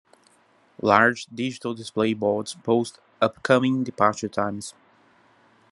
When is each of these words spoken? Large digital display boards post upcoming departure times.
Large 0.81 1.27
digital 1.27 1.75
display 1.75 2.15
boards 2.15 2.55
post 2.63 2.97
upcoming 3.21 3.83
departure 3.83 4.29
times. 4.29 4.73